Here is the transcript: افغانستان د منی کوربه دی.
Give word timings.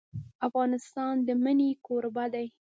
افغانستان 0.47 1.13
د 1.27 1.29
منی 1.43 1.69
کوربه 1.85 2.25
دی. 2.33 2.45